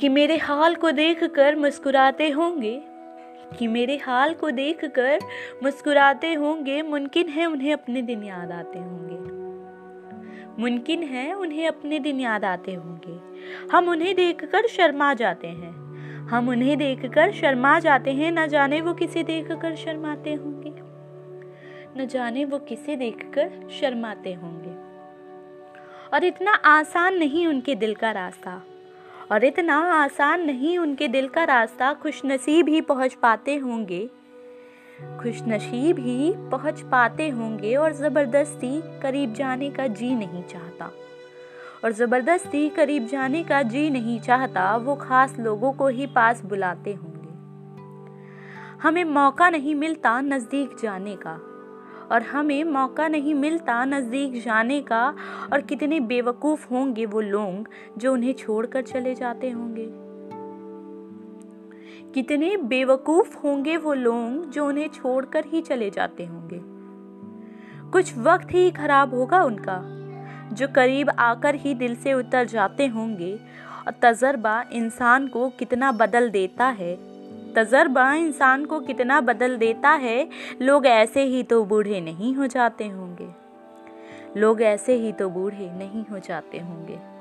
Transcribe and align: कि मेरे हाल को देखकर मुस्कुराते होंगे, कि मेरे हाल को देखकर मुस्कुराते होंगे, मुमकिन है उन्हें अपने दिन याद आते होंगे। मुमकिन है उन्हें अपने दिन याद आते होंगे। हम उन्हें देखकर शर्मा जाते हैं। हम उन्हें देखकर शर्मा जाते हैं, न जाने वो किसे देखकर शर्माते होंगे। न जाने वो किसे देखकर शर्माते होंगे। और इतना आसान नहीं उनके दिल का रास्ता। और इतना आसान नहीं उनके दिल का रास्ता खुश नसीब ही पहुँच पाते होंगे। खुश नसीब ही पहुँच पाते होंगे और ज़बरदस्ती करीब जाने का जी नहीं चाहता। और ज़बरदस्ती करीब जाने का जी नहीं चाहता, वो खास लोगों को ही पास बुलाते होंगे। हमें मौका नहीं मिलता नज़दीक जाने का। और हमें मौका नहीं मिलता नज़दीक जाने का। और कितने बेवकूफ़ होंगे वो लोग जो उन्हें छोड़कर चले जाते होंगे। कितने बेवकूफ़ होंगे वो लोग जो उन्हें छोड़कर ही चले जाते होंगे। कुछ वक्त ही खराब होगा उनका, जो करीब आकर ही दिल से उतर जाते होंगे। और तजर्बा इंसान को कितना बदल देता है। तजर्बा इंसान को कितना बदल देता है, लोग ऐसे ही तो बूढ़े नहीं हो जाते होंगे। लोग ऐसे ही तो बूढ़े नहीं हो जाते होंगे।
कि 0.00 0.08
मेरे 0.08 0.36
हाल 0.36 0.74
को 0.74 0.90
देखकर 0.90 1.56
मुस्कुराते 1.56 2.30
होंगे, 2.30 2.82
कि 3.58 3.66
मेरे 3.66 3.96
हाल 3.96 4.34
को 4.34 4.50
देखकर 4.50 5.18
मुस्कुराते 5.62 6.34
होंगे, 6.34 6.82
मुमकिन 6.82 7.28
है 7.28 7.46
उन्हें 7.46 7.72
अपने 7.72 8.02
दिन 8.02 8.22
याद 8.22 8.52
आते 8.52 8.78
होंगे। 8.78 9.06
मुमकिन 10.62 11.02
है 11.02 11.34
उन्हें 11.34 11.68
अपने 11.68 11.98
दिन 11.98 12.20
याद 12.20 12.44
आते 12.44 12.74
होंगे। 12.74 13.20
हम 13.72 13.88
उन्हें 13.88 14.14
देखकर 14.14 14.66
शर्मा 14.66 15.14
जाते 15.14 15.48
हैं। 15.48 15.76
हम 16.28 16.48
उन्हें 16.48 16.78
देखकर 16.78 17.32
शर्मा 17.32 17.78
जाते 17.78 18.12
हैं, 18.12 18.32
न 18.32 18.46
जाने 18.46 18.80
वो 18.80 18.94
किसे 18.94 19.22
देखकर 19.22 19.74
शर्माते 19.74 20.34
होंगे। 20.34 20.72
न 22.02 22.06
जाने 22.06 22.44
वो 22.44 22.58
किसे 22.58 22.96
देखकर 22.96 23.68
शर्माते 23.80 24.34
होंगे। 24.34 24.86
और 26.14 26.24
इतना 26.24 26.50
आसान 26.50 27.16
नहीं 27.16 27.46
उनके 27.46 27.74
दिल 27.74 27.94
का 27.94 28.10
रास्ता। 28.10 28.62
और 29.32 29.44
इतना 29.44 29.76
आसान 29.76 30.40
नहीं 30.40 30.78
उनके 30.78 31.08
दिल 31.08 31.28
का 31.28 31.44
रास्ता 31.44 31.94
खुश 31.94 32.22
नसीब 32.24 32.68
ही 32.68 32.80
पहुँच 32.80 33.14
पाते 33.14 33.56
होंगे। 33.56 34.10
खुश 35.20 35.42
नसीब 35.48 35.98
ही 35.98 36.32
पहुँच 36.50 36.80
पाते 36.80 37.28
होंगे 37.28 37.74
और 37.76 37.92
ज़बरदस्ती 37.92 39.00
करीब 39.02 39.34
जाने 39.34 39.70
का 39.70 39.86
जी 39.86 40.14
नहीं 40.14 40.42
चाहता। 40.42 40.90
और 41.84 41.92
ज़बरदस्ती 41.92 42.68
करीब 42.68 43.06
जाने 43.06 43.44
का 43.44 43.62
जी 43.62 43.90
नहीं 43.90 44.20
चाहता, 44.20 44.76
वो 44.76 44.94
खास 44.96 45.38
लोगों 45.38 45.72
को 45.72 45.88
ही 45.88 46.06
पास 46.06 46.44
बुलाते 46.44 46.92
होंगे। 46.92 47.16
हमें 48.82 49.04
मौका 49.04 49.50
नहीं 49.50 49.74
मिलता 49.74 50.20
नज़दीक 50.20 50.76
जाने 50.82 51.16
का। 51.16 51.55
और 52.12 52.22
हमें 52.22 52.64
मौका 52.64 53.08
नहीं 53.08 53.34
मिलता 53.34 53.84
नज़दीक 53.84 54.42
जाने 54.42 54.80
का। 54.80 55.14
और 55.52 55.60
कितने 55.60 56.00
बेवकूफ़ 56.00 56.68
होंगे 56.70 57.06
वो 57.06 57.20
लोग 57.20 57.68
जो 57.98 58.12
उन्हें 58.12 58.32
छोड़कर 58.32 58.82
चले 58.82 59.14
जाते 59.14 59.50
होंगे। 59.50 60.06
कितने 62.14 62.56
बेवकूफ़ 62.56 63.38
होंगे 63.38 63.76
वो 63.76 63.94
लोग 63.94 64.50
जो 64.50 64.68
उन्हें 64.68 64.88
छोड़कर 64.88 65.44
ही 65.46 65.60
चले 65.60 65.90
जाते 65.90 66.24
होंगे। 66.24 66.60
कुछ 67.90 68.18
वक्त 68.18 68.46
ही 68.50 68.70
खराब 68.70 69.14
होगा 69.14 69.42
उनका, 69.42 69.82
जो 70.54 70.68
करीब 70.68 71.10
आकर 71.10 71.54
ही 71.54 71.74
दिल 71.74 71.96
से 71.96 72.12
उतर 72.12 72.44
जाते 72.44 72.86
होंगे। 72.86 73.40
और 73.86 73.94
तजर्बा 74.02 74.64
इंसान 74.72 75.28
को 75.28 75.48
कितना 75.48 75.92
बदल 75.92 76.30
देता 76.30 76.66
है। 76.66 77.15
तजर्बा 77.56 78.14
इंसान 78.14 78.64
को 78.64 78.80
कितना 78.80 79.20
बदल 79.20 79.56
देता 79.56 79.90
है, 79.90 80.28
लोग 80.62 80.86
ऐसे 80.86 81.22
ही 81.22 81.42
तो 81.42 81.64
बूढ़े 81.64 82.00
नहीं 82.00 82.34
हो 82.34 82.46
जाते 82.46 82.88
होंगे। 82.88 83.28
लोग 84.40 84.62
ऐसे 84.62 84.94
ही 84.94 85.12
तो 85.12 85.28
बूढ़े 85.28 85.70
नहीं 85.70 86.04
हो 86.10 86.18
जाते 86.18 86.58
होंगे। 86.58 87.15